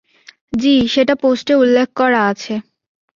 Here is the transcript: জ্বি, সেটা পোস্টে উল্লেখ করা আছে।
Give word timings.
জ্বি, 0.53 0.75
সেটা 0.87 1.13
পোস্টে 1.15 1.53
উল্লেখ 1.55 1.87
করা 1.95 2.21
আছে। 2.31 2.53